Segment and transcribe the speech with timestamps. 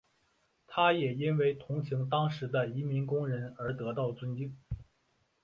[0.65, 4.57] 他也因为同情当时的移民工人而得到的尊敬。